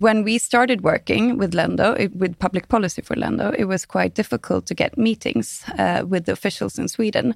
When 0.00 0.24
we 0.24 0.38
started 0.38 0.80
working 0.80 1.36
with 1.36 1.52
Lendo, 1.52 2.10
with 2.14 2.38
public 2.38 2.68
policy 2.68 3.02
for 3.02 3.16
Lendo, 3.16 3.54
it 3.58 3.66
was 3.66 3.84
quite 3.84 4.14
difficult 4.14 4.64
to 4.66 4.74
get 4.74 4.96
meetings 4.96 5.62
uh, 5.76 6.04
with 6.08 6.24
the 6.24 6.32
officials 6.32 6.78
in 6.78 6.88
Sweden 6.88 7.34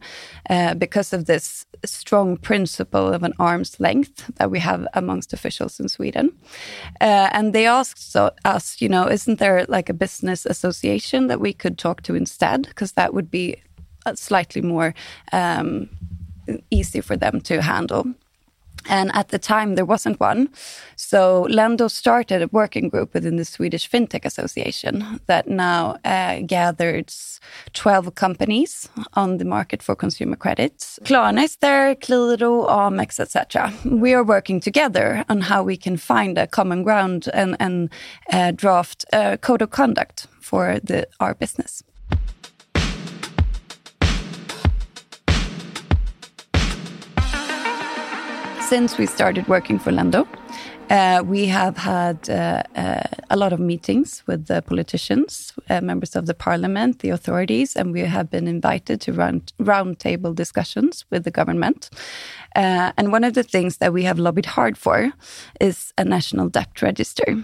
uh, 0.49 0.73
because 0.73 1.12
of 1.12 1.26
this 1.26 1.66
strong 1.85 2.38
principle 2.38 3.12
of 3.12 3.23
an 3.23 3.35
arm's 3.38 3.78
length 3.80 4.30
that 4.37 4.50
we 4.50 4.61
have 4.61 4.87
amongst 4.94 5.35
officials 5.35 5.78
in 5.78 5.90
Sweden. 5.90 6.33
Uh, 7.02 7.28
and 7.33 7.52
they 7.52 7.66
asked 7.66 8.11
so, 8.11 8.30
us, 8.47 8.80
you 8.80 8.88
know, 8.88 9.09
isn't 9.09 9.38
there 9.38 9.66
like 9.68 9.90
a 9.90 9.94
business 9.94 10.47
association 10.47 11.26
that 11.26 11.40
we 11.40 11.52
could 11.52 11.76
talk 11.76 12.00
to 12.04 12.14
instead? 12.14 12.62
Because 12.62 12.92
that 12.92 13.12
would 13.12 13.30
be 13.30 13.56
slightly 14.14 14.62
more 14.62 14.94
um, 15.35 15.90
easy 16.71 17.02
for 17.02 17.14
them 17.14 17.42
to 17.42 17.61
handle. 17.61 18.06
And 18.88 19.10
at 19.14 19.28
the 19.28 19.38
time, 19.38 19.74
there 19.74 19.84
wasn't 19.84 20.20
one. 20.20 20.48
So 20.96 21.46
Lendo 21.50 21.90
started 21.90 22.42
a 22.42 22.48
working 22.48 22.88
group 22.88 23.14
within 23.14 23.36
the 23.36 23.44
Swedish 23.44 23.88
FinTech 23.90 24.24
Association 24.24 25.20
that 25.26 25.48
now 25.48 25.96
uh, 26.04 26.40
gathers 26.46 27.40
12 27.72 28.14
companies 28.14 28.88
on 29.14 29.38
the 29.38 29.44
market 29.44 29.82
for 29.82 29.94
consumer 29.94 30.36
credits. 30.36 30.98
Klarna 31.04 31.44
is 31.44 31.56
there, 31.56 31.94
Amex, 31.94 33.20
etc. 33.20 33.72
We 33.84 34.14
are 34.14 34.24
working 34.24 34.60
together 34.60 35.24
on 35.28 35.40
how 35.42 35.62
we 35.62 35.76
can 35.76 35.96
find 35.96 36.38
a 36.38 36.46
common 36.46 36.82
ground 36.82 37.28
and, 37.32 37.56
and 37.60 37.90
uh, 38.32 38.52
draft 38.52 39.04
a 39.12 39.38
code 39.38 39.62
of 39.62 39.70
conduct 39.70 40.26
for 40.40 40.78
the, 40.82 41.06
our 41.20 41.34
business. 41.34 41.82
Since 48.68 48.97
we 48.97 49.04
started 49.04 49.47
working 49.47 49.78
for 49.78 49.92
Lendo, 49.92 50.26
uh, 50.88 51.23
we 51.25 51.47
have 51.47 51.76
had 51.76 52.28
uh, 52.30 52.62
uh, 52.76 53.02
a 53.28 53.37
lot 53.37 53.52
of 53.52 53.61
meetings 53.61 54.23
with 54.26 54.47
the 54.47 54.62
politicians, 54.62 55.52
uh, 55.68 55.80
members 55.83 56.16
of 56.16 56.26
the 56.26 56.35
parliament, 56.35 57.00
the 57.00 57.11
authorities, 57.11 57.76
and 57.76 57.92
we 57.92 58.00
have 58.00 58.30
been 58.30 58.49
invited 58.49 59.00
to 59.02 59.12
round 59.12 59.52
roundtable 59.61 60.35
discussions 60.35 61.04
with 61.11 61.25
the 61.25 61.30
government. 61.30 61.90
Uh, 62.54 62.92
and 62.96 63.12
one 63.12 63.25
of 63.25 63.34
the 63.34 63.42
things 63.42 63.78
that 63.78 63.92
we 63.92 64.04
have 64.04 64.18
lobbied 64.18 64.46
hard 64.46 64.78
for 64.78 65.12
is 65.61 65.92
a 65.99 66.04
national 66.04 66.49
debt 66.49 66.82
register. 66.82 67.37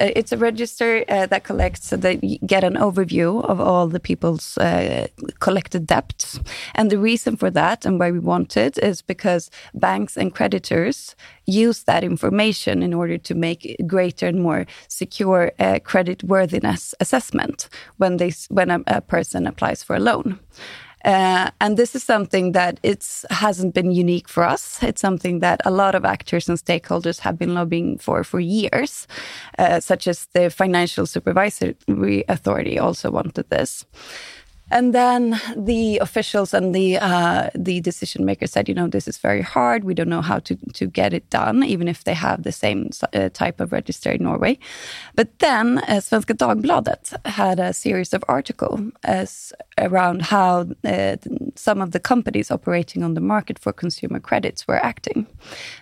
Uh, 0.00 0.10
it's 0.16 0.32
a 0.32 0.36
register 0.36 1.04
that 1.06 1.44
collects 1.44 1.86
so 1.86 1.96
that 1.96 2.22
you 2.22 2.38
get 2.46 2.64
an 2.64 2.74
overview 2.74 3.44
of 3.44 3.60
all 3.60 3.88
the 3.88 4.00
people's 4.00 4.58
collected 5.40 5.86
debts. 5.86 6.40
And 6.74 6.90
the 6.90 6.98
reason 6.98 7.36
for 7.36 7.50
that 7.50 7.86
and 7.86 7.98
why 7.98 8.10
we 8.10 8.18
want 8.18 8.56
it 8.56 8.78
is 8.78 9.02
because 9.02 9.50
banks 9.74 10.16
and 10.16 10.34
creditors 10.34 11.14
use 11.46 11.84
that 11.84 12.04
information 12.04 12.82
in 12.82 12.94
order 12.94 13.18
to 13.18 13.34
make 13.34 13.76
greater 13.86 14.26
and 14.26 14.40
more 14.42 14.66
secure 14.88 15.52
uh, 15.58 15.78
credit 15.84 16.22
worthiness 16.24 16.94
assessment 17.00 17.68
when 17.96 18.16
they 18.16 18.32
when 18.48 18.70
a, 18.70 18.80
a 18.86 19.00
person 19.00 19.46
applies 19.46 19.82
for 19.82 19.96
a 19.96 20.00
loan. 20.00 20.38
Uh, 21.04 21.50
and 21.60 21.76
this 21.76 21.94
is 21.94 22.02
something 22.04 22.52
that 22.52 22.78
it 22.82 23.06
hasn't 23.30 23.74
been 23.74 23.90
unique 23.90 24.28
for 24.28 24.44
us. 24.44 24.82
It's 24.82 25.00
something 25.00 25.40
that 25.40 25.60
a 25.64 25.70
lot 25.70 25.94
of 25.94 26.04
actors 26.04 26.48
and 26.48 26.58
stakeholders 26.58 27.20
have 27.20 27.38
been 27.38 27.54
lobbying 27.54 27.98
for 27.98 28.24
for 28.24 28.40
years, 28.40 29.06
uh, 29.58 29.80
such 29.80 30.06
as 30.06 30.26
the 30.34 30.50
Financial 30.50 31.06
Supervisory 31.06 32.24
Authority 32.28 32.78
also 32.78 33.10
wanted 33.10 33.48
this. 33.50 33.84
And 34.72 34.94
then 34.94 35.38
the 35.54 35.98
officials 35.98 36.54
and 36.54 36.74
the 36.74 36.96
uh, 36.96 37.50
the 37.54 37.80
decision 37.80 38.24
makers 38.24 38.52
said, 38.52 38.68
you 38.68 38.74
know, 38.74 38.88
this 38.88 39.06
is 39.06 39.18
very 39.18 39.42
hard. 39.42 39.84
We 39.84 39.94
don't 39.94 40.08
know 40.08 40.22
how 40.22 40.38
to 40.40 40.56
to 40.72 40.86
get 40.86 41.12
it 41.12 41.28
done, 41.30 41.62
even 41.62 41.88
if 41.88 42.04
they 42.04 42.14
have 42.14 42.42
the 42.42 42.52
same 42.52 42.88
uh, 43.12 43.28
type 43.28 43.60
of 43.60 43.72
register 43.72 44.10
in 44.12 44.22
Norway. 44.22 44.58
But 45.14 45.38
then 45.38 45.78
uh, 45.78 46.00
Svenska 46.00 46.34
Dagbladet 46.34 47.14
had 47.26 47.60
a 47.60 47.72
series 47.72 48.14
of 48.14 48.24
articles 48.28 49.52
around 49.78 50.22
how 50.22 50.66
uh, 50.84 51.16
some 51.54 51.82
of 51.82 51.90
the 51.90 52.00
companies 52.00 52.50
operating 52.50 53.04
on 53.04 53.14
the 53.14 53.20
market 53.20 53.58
for 53.58 53.72
consumer 53.72 54.20
credits 54.20 54.66
were 54.66 54.84
acting. 54.84 55.26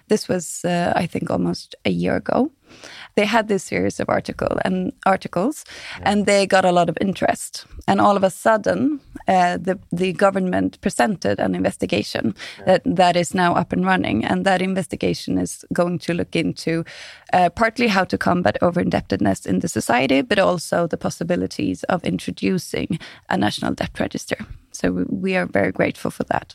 This 0.09 0.29
was, 0.29 0.65
uh, 0.65 0.93
I 0.97 1.07
think, 1.07 1.31
almost 1.31 1.77
a 1.85 1.91
year 1.91 2.17
ago 2.17 2.51
they 3.15 3.27
had 3.27 3.49
this 3.49 3.65
series 3.65 4.01
of 4.01 4.09
article 4.09 4.59
and 4.65 4.93
articles, 5.07 5.65
yeah. 5.99 6.11
and 6.11 6.27
they 6.27 6.47
got 6.47 6.65
a 6.65 6.73
lot 6.73 6.89
of 6.89 6.97
interest. 7.01 7.67
And 7.87 8.01
all 8.01 8.17
of 8.17 8.25
a 8.25 8.31
sudden, 8.31 9.01
uh, 9.29 9.57
the 9.57 9.79
the 9.93 10.13
government 10.13 10.81
presented 10.81 11.41
an 11.41 11.55
investigation 11.55 12.35
that 12.67 12.83
that 12.97 13.17
is 13.17 13.35
now 13.35 13.55
up 13.55 13.73
and 13.73 13.85
running, 13.85 14.25
and 14.25 14.45
that 14.45 14.63
investigation 14.63 15.39
is 15.39 15.65
going 15.73 15.99
to 16.01 16.15
look 16.15 16.37
into 16.37 16.85
uh, 17.33 17.51
partly 17.51 17.89
how 17.89 18.05
to 18.05 18.19
combat 18.19 18.57
over 18.63 18.81
indebtedness 18.81 19.47
in 19.47 19.61
the 19.61 19.69
society, 19.69 20.23
but 20.23 20.39
also 20.39 20.87
the 20.87 20.97
possibilities 20.97 21.85
of 21.85 22.05
introducing 22.05 22.99
a 23.29 23.37
national 23.37 23.75
debt 23.75 24.01
register. 24.01 24.37
So 24.73 25.05
we 25.09 25.37
are 25.37 25.47
very 25.47 25.73
grateful 25.73 26.11
for 26.11 26.25
that. 26.25 26.55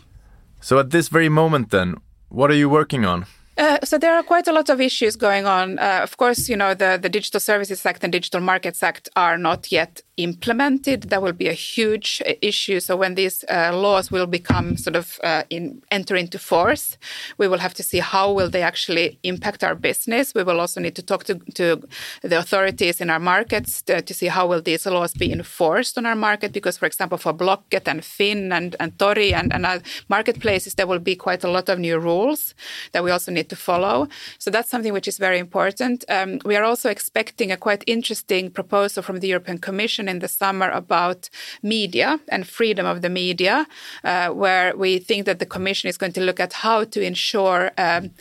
So 0.62 0.80
at 0.80 0.90
this 0.90 1.10
very 1.10 1.30
moment, 1.30 1.70
then, 1.70 1.96
what 2.30 2.50
are 2.50 2.58
you 2.58 2.70
working 2.70 3.06
on? 3.06 3.26
Uh, 3.58 3.78
so 3.84 3.98
there 3.98 4.16
are 4.16 4.24
quite 4.24 4.48
a 4.48 4.52
lot 4.52 4.70
of 4.70 4.82
issues 4.82 5.16
going 5.16 5.46
on. 5.46 5.80
Uh, 5.80 6.02
of 6.04 6.18
course, 6.18 6.50
you 6.50 6.58
know 6.58 6.74
the, 6.74 7.00
the 7.02 7.10
Digital 7.10 7.40
Services 7.40 7.86
Act 7.86 8.04
and 8.04 8.12
Digital 8.12 8.42
Markets 8.42 8.84
Act 8.84 9.08
are 9.16 9.38
not 9.38 9.72
yet 9.72 10.02
implemented, 10.18 11.04
that 11.04 11.22
will 11.22 11.34
be 11.34 11.48
a 11.48 11.54
huge 11.54 12.22
issue. 12.42 12.80
So 12.80 12.96
when 12.96 13.16
these 13.16 13.44
uh, 13.50 13.76
laws 13.76 14.12
will 14.12 14.28
become 14.28 14.78
sort 14.78 14.96
of 14.96 15.20
uh, 15.24 15.44
in, 15.50 15.82
enter 15.92 16.16
into 16.16 16.40
force, 16.40 16.98
we 17.38 17.48
will 17.48 17.58
have 17.58 17.74
to 17.76 17.84
see 17.84 18.00
how 18.00 18.32
will 18.32 18.50
they 18.50 18.62
actually 18.62 19.20
impact 19.24 19.64
our 19.64 19.76
business. 19.76 20.34
We 20.34 20.44
will 20.44 20.60
also 20.60 20.80
need 20.80 20.96
to 20.96 21.02
talk 21.02 21.26
to, 21.26 21.36
to 21.56 21.82
the 22.22 22.40
authorities 22.40 23.02
in 23.02 23.10
our 23.10 23.20
markets 23.20 23.82
to, 23.84 24.02
to, 24.02 24.14
see 24.14 24.28
how 24.28 24.48
will 24.48 24.62
these 24.62 24.86
laws 24.86 25.14
be 25.14 25.32
enforced 25.32 25.98
on 25.98 26.06
our 26.06 26.16
market. 26.16 26.54
Because, 26.54 26.78
for 26.78 26.86
example, 26.86 27.18
for 27.18 27.34
Blocket 27.34 27.88
and 27.88 28.04
Finn 28.04 28.54
and, 28.54 28.76
and 28.80 28.98
Tori 28.98 29.34
and, 29.34 29.54
and 29.54 29.84
marketplaces, 30.08 30.76
there 30.76 30.88
will 30.88 31.00
be 31.00 31.16
quite 31.16 31.44
a 31.44 31.50
lot 31.50 31.68
of 31.68 31.80
new 31.80 32.00
rules 32.00 32.56
that 32.94 33.04
we 33.04 33.12
also 33.12 33.32
need 33.32 33.50
to 33.50 33.56
follow. 33.56 34.08
So 34.40 34.50
that's 34.50 34.70
something 34.70 34.94
which 34.94 35.08
is 35.08 35.18
very 35.18 35.40
important. 35.40 36.06
Um, 36.08 36.40
we 36.46 36.56
are 36.56 36.64
also 36.64 36.90
expecting 36.90 37.52
a 37.52 37.58
quite 37.58 37.84
interesting 37.88 38.50
proposal 38.50 39.04
from 39.04 39.20
the 39.20 39.28
European 39.28 39.58
Commission 39.58 40.05
in 40.08 40.20
the 40.20 40.28
summer 40.28 40.70
about 40.70 41.30
media 41.62 42.20
and 42.30 42.48
freedom 42.48 42.86
of 42.86 43.02
the 43.02 43.10
media, 43.10 43.68
uh, 44.04 44.30
where 44.30 44.76
we 44.76 45.00
think 45.00 45.26
that 45.26 45.40
the 45.40 45.46
Commission 45.46 45.90
is 45.90 45.98
going 45.98 46.14
to 46.14 46.22
look 46.22 46.40
at 46.40 46.54
how 46.54 46.84
to 46.84 47.02
ensure 47.02 47.72
um, 47.78 48.12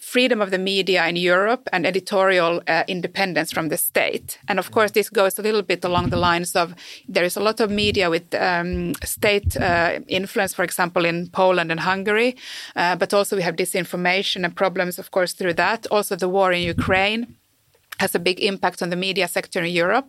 freedom 0.00 0.40
of 0.40 0.50
the 0.50 0.58
media 0.58 1.06
in 1.06 1.16
Europe 1.16 1.68
and 1.72 1.86
editorial 1.86 2.62
uh, 2.66 2.84
independence 2.88 3.52
from 3.52 3.68
the 3.68 3.76
state. 3.76 4.38
And 4.48 4.58
of 4.58 4.70
course, 4.70 4.92
this 4.92 5.10
goes 5.10 5.38
a 5.38 5.42
little 5.42 5.62
bit 5.62 5.84
along 5.84 6.10
the 6.10 6.16
lines 6.16 6.56
of 6.56 6.74
there 7.08 7.24
is 7.24 7.36
a 7.36 7.40
lot 7.40 7.60
of 7.60 7.70
media 7.70 8.10
with 8.10 8.34
um, 8.34 8.94
state 9.04 9.56
uh, 9.56 10.00
influence, 10.08 10.54
for 10.54 10.64
example, 10.64 11.04
in 11.04 11.28
Poland 11.28 11.70
and 11.70 11.80
Hungary, 11.80 12.36
uh, 12.76 12.96
but 12.96 13.14
also 13.14 13.36
we 13.36 13.42
have 13.42 13.56
disinformation 13.56 14.44
and 14.44 14.54
problems, 14.54 14.98
of 14.98 15.10
course, 15.10 15.32
through 15.32 15.54
that. 15.54 15.86
Also, 15.90 16.16
the 16.16 16.28
war 16.28 16.52
in 16.52 16.62
Ukraine 16.62 17.36
has 18.02 18.14
a 18.14 18.22
big 18.28 18.38
impact 18.40 18.78
on 18.82 18.88
the 18.90 19.00
media 19.06 19.26
sector 19.36 19.60
in 19.62 19.72
Europe. 19.84 20.08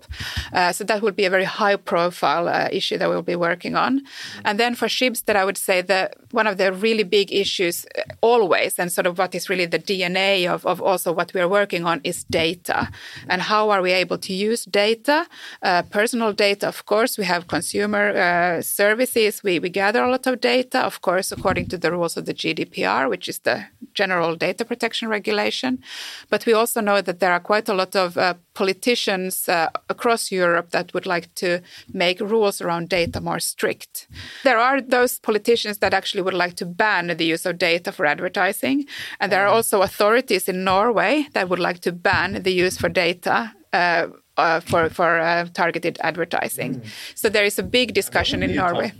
Uh, 0.58 0.72
so 0.78 0.82
that 0.90 1.00
will 1.04 1.16
be 1.22 1.26
a 1.26 1.34
very 1.38 1.50
high 1.60 1.78
profile 1.92 2.46
uh, 2.48 2.80
issue 2.80 2.98
that 3.00 3.08
we'll 3.10 3.30
be 3.36 3.40
working 3.50 3.76
on. 3.86 3.92
And 4.48 4.56
then 4.62 4.74
for 4.80 4.88
Schibsted, 4.98 5.36
I 5.42 5.46
would 5.48 5.62
say 5.70 5.78
that 5.94 6.06
one 6.40 6.48
of 6.52 6.56
the 6.58 6.68
really 6.86 7.06
big 7.20 7.28
issues 7.44 7.86
uh, 7.86 8.02
always, 8.22 8.72
and 8.80 8.88
sort 8.98 9.08
of 9.10 9.14
what 9.20 9.36
is 9.38 9.44
really 9.52 9.68
the 9.76 9.84
DNA 9.90 10.34
of, 10.54 10.66
of 10.72 10.78
also 10.90 11.10
what 11.20 11.30
we 11.34 11.40
are 11.44 11.52
working 11.60 11.84
on 11.92 11.98
is 12.04 12.18
data. 12.46 12.80
And 13.32 13.40
how 13.52 13.64
are 13.74 13.82
we 13.88 13.92
able 14.04 14.18
to 14.28 14.34
use 14.34 14.62
data? 14.66 15.18
Uh, 15.62 15.84
personal 16.00 16.32
data, 16.34 16.66
of 16.68 16.80
course, 16.86 17.18
we 17.22 17.26
have 17.26 17.42
consumer 17.48 18.06
uh, 18.10 18.62
services. 18.62 19.44
We, 19.44 19.60
we 19.60 19.70
gather 19.70 20.02
a 20.04 20.10
lot 20.10 20.26
of 20.28 20.42
data, 20.42 20.80
of 20.90 20.96
course, 21.08 21.32
according 21.32 21.68
to 21.72 21.78
the 21.78 21.92
rules 21.92 22.18
of 22.18 22.26
the 22.26 22.34
GDPR, 22.42 23.10
which 23.14 23.28
is 23.30 23.40
the 23.40 23.66
general 23.94 24.36
data 24.36 24.64
protection 24.66 25.10
regulation. 25.18 25.72
But 26.32 26.46
we 26.48 26.54
also 26.54 26.80
know 26.82 27.00
that 27.02 27.20
there 27.20 27.34
are 27.38 27.44
quite 27.52 27.70
a 27.70 27.74
lot 27.74 27.83
of 27.96 28.18
uh, 28.18 28.34
politicians 28.54 29.50
uh, 29.50 29.70
across 29.90 30.32
Europe 30.32 30.72
that 30.72 30.94
would 30.94 31.06
like 31.06 31.34
to 31.36 31.62
make 31.94 32.20
rules 32.20 32.62
around 32.62 32.90
data 32.90 33.22
more 33.22 33.40
strict. 33.40 34.08
There 34.44 34.58
are 34.58 34.82
those 34.82 35.20
politicians 35.20 35.78
that 35.80 35.94
actually 35.94 36.24
would 36.24 36.34
like 36.34 36.56
to 36.56 36.66
ban 36.66 37.08
the 37.18 37.26
use 37.26 37.46
of 37.46 37.58
data 37.58 37.92
for 37.92 38.06
advertising. 38.06 38.86
And 39.20 39.32
there 39.32 39.46
are 39.46 39.54
also 39.56 39.82
authorities 39.82 40.50
in 40.50 40.64
Norway 40.64 41.28
that 41.34 41.50
would 41.50 41.60
like 41.60 41.80
to 41.82 41.92
ban 41.92 42.44
the 42.44 42.54
use 42.54 42.78
for 42.78 42.90
data. 42.90 43.54
Uh, 43.74 44.08
uh, 44.38 44.60
for 44.60 44.90
for 44.90 45.20
uh, 45.20 45.46
targeted 45.54 45.98
advertising. 46.02 46.76
Mm. 46.76 46.86
So 47.16 47.30
there 47.30 47.46
is 47.46 47.60
a 47.60 47.64
big 47.64 47.94
discussion 47.94 48.42
in 48.44 48.56
Norway. 48.56 48.92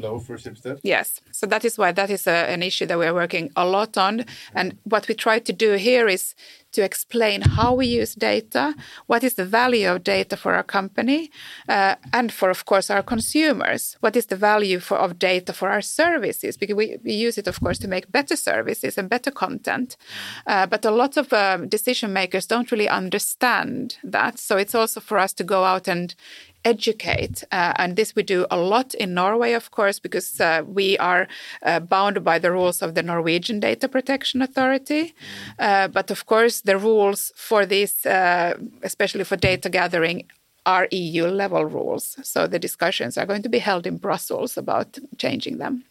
Yes, 0.84 1.22
so 1.32 1.48
that 1.48 1.66
is 1.66 1.78
why 1.78 1.92
that 1.92 2.10
is 2.10 2.28
a, 2.28 2.50
an 2.54 2.62
issue 2.62 2.86
that 2.86 3.00
we 3.00 3.06
are 3.06 3.14
working 3.14 3.52
a 3.56 3.66
lot 3.66 3.98
on. 3.98 4.26
And 4.54 4.78
what 4.84 5.08
we 5.08 5.16
try 5.16 5.40
to 5.40 5.54
do 5.54 5.74
here 5.74 6.08
is 6.08 6.36
to 6.74 6.84
explain 6.84 7.42
how 7.42 7.74
we 7.74 7.88
use 7.88 8.16
data, 8.16 8.76
what 9.08 9.24
is 9.24 9.36
the 9.36 9.46
value 9.46 9.90
of 9.90 10.04
data 10.04 10.36
for 10.36 10.54
our 10.54 10.64
company, 10.64 11.32
uh, 11.70 11.96
and 12.12 12.32
for, 12.32 12.50
of 12.50 12.66
course, 12.66 12.90
our 12.90 13.04
consumers. 13.04 13.98
What 14.02 14.16
is 14.16 14.26
the 14.26 14.36
value 14.36 14.80
for, 14.80 14.98
of 14.98 15.18
data 15.18 15.54
for 15.54 15.70
our 15.70 15.82
services? 15.82 16.58
Because 16.58 16.76
we, 16.76 16.98
we 17.04 17.14
use 17.14 17.38
it, 17.38 17.48
of 17.48 17.60
course, 17.60 17.80
to 17.80 17.88
make 17.88 18.12
better 18.12 18.36
services 18.36 18.98
and 18.98 19.10
better 19.10 19.32
content. 19.32 19.98
Uh, 20.46 20.66
but 20.66 20.86
a 20.86 20.92
lot 20.92 21.18
of 21.18 21.32
um, 21.34 21.70
decision 21.70 22.12
makers 22.14 22.46
don't 22.46 22.72
really 22.72 22.90
understand 22.90 23.98
that. 24.04 24.40
So 24.40 24.58
it's 24.58 24.76
also 24.76 25.00
for 25.00 25.18
us 25.18 25.34
to 25.34 25.44
go 25.44 25.64
out 25.64 25.88
and 25.88 26.16
educate. 26.66 27.44
Uh, 27.52 27.74
and 27.78 27.96
this 27.96 28.16
we 28.16 28.24
do 28.24 28.46
a 28.50 28.58
lot 28.58 28.94
in 28.94 29.14
Norway, 29.14 29.54
of 29.54 29.72
course, 29.72 30.00
because 30.00 30.40
uh, 30.40 30.64
we 30.66 30.98
are 30.98 31.28
uh, 31.64 31.80
bound 31.80 32.24
by 32.24 32.40
the 32.40 32.52
rules 32.52 32.82
of 32.82 32.96
the 32.96 33.04
Norwegian 33.04 33.60
Data 33.60 33.88
Protection 33.88 34.42
Authority. 34.42 35.14
Uh, 35.60 35.88
but 35.88 36.12
of 36.12 36.26
course, 36.26 36.62
the 36.62 36.78
rules 36.78 37.32
for 37.36 37.66
this, 37.66 38.06
uh, 38.06 38.58
especially 38.84 39.24
for 39.24 39.36
data 39.36 39.70
gathering, 39.70 40.26
are 40.66 40.88
EU 40.92 41.28
level 41.28 41.66
rules. 41.66 42.18
So 42.24 42.48
the 42.48 42.60
discussions 42.60 43.18
are 43.18 43.26
going 43.26 43.44
to 43.44 43.50
be 43.50 43.60
held 43.60 43.86
in 43.86 43.98
Brussels 43.98 44.58
about 44.58 44.98
changing 45.18 45.58
them. 45.58 45.84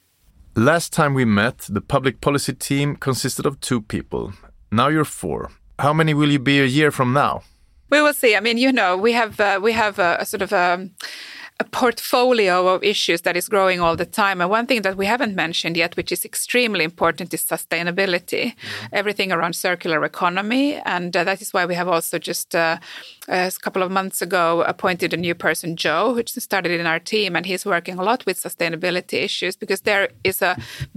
Last 0.54 0.92
time 0.92 1.14
we 1.14 1.24
met, 1.24 1.58
the 1.68 1.80
public 1.80 2.20
policy 2.20 2.52
team 2.52 2.96
consisted 2.96 3.46
of 3.46 3.60
two 3.60 3.80
people 3.80 4.32
Now 4.70 4.88
you're 4.88 5.04
four. 5.04 5.50
How 5.78 5.92
many 5.92 6.14
will 6.14 6.32
you 6.32 6.38
be 6.38 6.58
a 6.58 6.64
year 6.64 6.90
from 6.90 7.12
now? 7.12 7.42
We 7.92 8.00
will 8.00 8.14
see. 8.14 8.34
I 8.34 8.40
mean, 8.40 8.56
you 8.56 8.72
know, 8.72 8.96
we 8.96 9.12
have 9.12 9.38
uh, 9.38 9.60
we 9.62 9.72
have 9.72 9.98
a, 9.98 10.16
a 10.20 10.24
sort 10.24 10.40
of 10.40 10.50
um, 10.54 10.92
a 11.62 11.64
portfolio 11.82 12.56
of 12.74 12.82
issues 12.82 13.20
that 13.22 13.36
is 13.36 13.48
growing 13.48 13.78
all 13.80 13.96
the 14.02 14.10
time. 14.22 14.40
And 14.40 14.50
one 14.50 14.66
thing 14.66 14.82
that 14.82 14.96
we 14.96 15.06
haven't 15.06 15.34
mentioned 15.44 15.76
yet, 15.76 15.96
which 15.96 16.10
is 16.16 16.24
extremely 16.24 16.84
important, 16.84 17.32
is 17.32 17.42
sustainability, 17.56 18.44
mm-hmm. 18.46 19.00
everything 19.00 19.30
around 19.30 19.54
circular 19.54 20.04
economy. 20.04 20.66
And 20.96 21.16
uh, 21.16 21.22
that 21.28 21.40
is 21.40 21.52
why 21.54 21.64
we 21.66 21.76
have 21.80 21.88
also 21.94 22.18
just 22.18 22.48
uh, 22.54 22.78
a 23.28 23.52
couple 23.64 23.82
of 23.82 23.90
months 23.92 24.20
ago 24.22 24.62
appointed 24.62 25.14
a 25.14 25.16
new 25.16 25.36
person, 25.46 25.76
Joe, 25.76 26.14
who 26.14 26.22
started 26.26 26.72
in 26.80 26.86
our 26.86 26.98
team. 26.98 27.36
And 27.36 27.46
he's 27.46 27.64
working 27.64 27.96
a 27.98 28.02
lot 28.02 28.26
with 28.26 28.42
sustainability 28.42 29.18
issues 29.22 29.54
because 29.54 29.82
there 29.82 30.08
is 30.24 30.42
a 30.42 30.56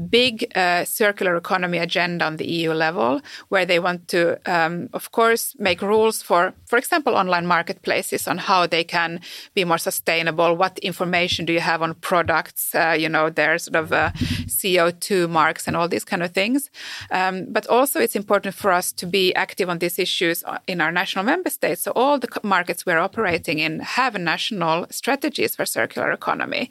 big 0.10 0.52
uh, 0.56 0.84
circular 0.86 1.36
economy 1.36 1.78
agenda 1.78 2.26
on 2.26 2.38
the 2.38 2.48
EU 2.48 2.72
level 2.72 3.22
where 3.50 3.68
they 3.68 3.80
want 3.80 4.08
to, 4.08 4.20
um, 4.52 4.90
of 4.94 5.12
course, 5.12 5.56
make 5.60 5.82
rules 5.84 6.24
for, 6.24 6.54
for 6.66 6.78
example, 6.80 7.14
online 7.16 7.46
marketplaces 7.46 8.28
on 8.28 8.40
how 8.40 8.66
they 8.66 8.84
can 8.84 9.20
be 9.54 9.64
more 9.64 9.78
sustainable 9.78 10.55
what 10.56 10.80
information 10.80 11.46
do 11.46 11.54
you 11.54 11.60
have 11.60 11.82
on 11.82 11.94
products? 11.96 12.74
Uh, 12.74 12.96
you 12.98 13.10
know, 13.10 13.30
there's 13.30 13.64
sort 13.66 13.76
of 13.76 13.92
uh, 13.92 14.12
CO2 14.48 15.30
marks 15.30 15.68
and 15.68 15.76
all 15.76 15.88
these 15.88 16.06
kind 16.06 16.24
of 16.24 16.32
things. 16.32 16.70
Um, 17.12 17.46
but 17.50 17.68
also, 17.68 18.00
it's 18.00 18.16
important 18.16 18.56
for 18.56 18.72
us 18.72 18.92
to 18.94 19.06
be 19.06 19.34
active 19.36 19.70
on 19.70 19.80
these 19.80 20.00
issues 20.00 20.44
uh, 20.44 20.60
in 20.68 20.82
our 20.82 20.92
national 20.92 21.26
member 21.26 21.50
states. 21.50 21.82
So 21.84 21.92
all 21.96 22.18
the 22.20 22.30
markets 22.44 22.86
we're 22.86 23.00
operating 23.00 23.60
in 23.60 23.80
have 23.82 24.18
national 24.18 24.88
strategies 24.90 25.56
for 25.56 25.66
circular 25.66 26.12
economy. 26.12 26.70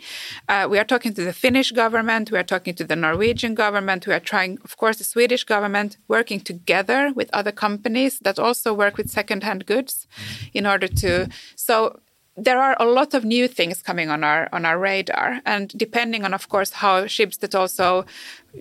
Uh, 0.49 0.67
we 0.71 0.79
are 0.79 0.85
talking 0.85 1.15
to 1.15 1.25
the 1.25 1.33
Finnish 1.33 1.71
government. 1.73 2.31
We 2.31 2.39
are 2.39 2.45
talking 2.55 2.75
to 2.75 2.85
the 2.85 2.97
Norwegian 2.97 3.55
government. 3.55 4.07
We 4.07 4.15
are 4.15 4.21
trying, 4.21 4.59
of 4.65 4.77
course, 4.77 4.99
the 4.99 5.05
Swedish 5.05 5.45
government, 5.45 5.97
working 6.09 6.41
together 6.41 7.13
with 7.15 7.29
other 7.33 7.53
companies 7.53 8.19
that 8.21 8.39
also 8.39 8.73
work 8.73 8.97
with 8.97 9.11
secondhand 9.11 9.67
goods 9.67 10.07
in 10.53 10.67
order 10.67 10.89
to. 10.89 11.29
So 11.57 12.01
there 12.37 12.61
are 12.61 12.77
a 12.81 12.85
lot 12.85 13.15
of 13.15 13.25
new 13.25 13.47
things 13.47 13.83
coming 13.83 14.11
on 14.11 14.25
our 14.25 14.49
on 14.53 14.65
our 14.65 14.79
radar. 14.79 15.41
And 15.47 15.69
depending 15.77 16.25
on 16.25 16.35
of 16.35 16.49
course 16.49 16.73
how 16.73 17.05
Schibsted 17.05 17.55
also 17.55 18.05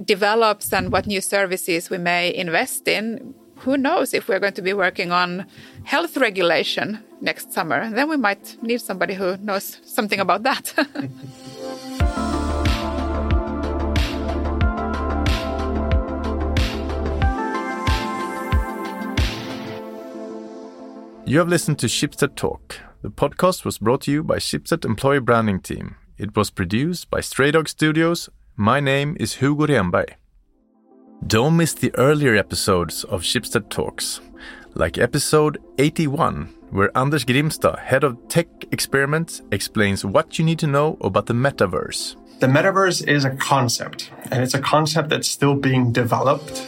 develops 0.05 0.71
and 0.73 0.91
what 0.91 1.07
new 1.07 1.21
services 1.21 1.89
we 1.89 1.97
may 1.97 2.33
invest 2.33 2.87
in 2.87 3.33
who 3.57 3.77
knows 3.77 4.13
if 4.13 4.27
we're 4.27 4.39
going 4.39 4.53
to 4.53 4.61
be 4.61 4.73
working 4.73 5.11
on 5.11 5.45
health 5.85 6.17
regulation 6.17 6.99
next 7.21 7.53
summer. 7.53 7.89
Then 7.89 8.09
we 8.09 8.17
might 8.17 8.57
need 8.61 8.81
somebody 8.81 9.13
who 9.13 9.37
knows 9.37 9.79
something 9.85 10.19
about 10.19 10.43
that. 10.43 10.73
You 21.25 21.39
have 21.39 21.47
listened 21.47 21.79
to 21.79 21.87
Schibsted 21.87 22.35
Talk 22.35 22.75
the 23.03 23.11
podcast 23.11 23.65
was 23.65 23.79
brought 23.79 23.99
to 24.01 24.11
you 24.11 24.23
by 24.23 24.37
Schibsted 24.37 24.85
Employee 24.85 25.19
Branding 25.19 25.59
Team. 25.59 25.97
It 26.17 26.37
was 26.37 26.49
produced 26.49 27.09
by 27.09 27.19
Stray 27.19 27.51
Dog 27.51 27.67
Studios. 27.67 28.29
My 28.55 28.79
name 28.79 29.17
is 29.19 29.35
Hugo 29.35 29.67
Renberg. 29.67 30.11
Don't 31.27 31.57
miss 31.57 31.73
the 31.73 31.93
earlier 31.97 32.33
episodes 32.33 33.03
of 33.03 33.23
Schibsted 33.23 33.69
Talks, 33.69 34.21
like 34.73 34.97
episode 34.97 35.57
81, 35.79 36.45
where 36.69 36.97
Anders 36.97 37.25
Grimstad, 37.25 37.77
head 37.79 38.05
of 38.05 38.17
tech 38.29 38.47
experiments, 38.71 39.41
explains 39.51 40.05
what 40.05 40.39
you 40.39 40.45
need 40.45 40.59
to 40.59 40.67
know 40.67 40.97
about 41.01 41.25
the 41.25 41.33
metaverse. 41.33 42.15
The 42.39 42.47
metaverse 42.47 43.05
is 43.05 43.25
a 43.25 43.31
concept, 43.31 44.11
and 44.31 44.41
it's 44.41 44.53
a 44.53 44.61
concept 44.61 45.09
that's 45.09 45.29
still 45.29 45.55
being 45.55 45.91
developed. 45.91 46.65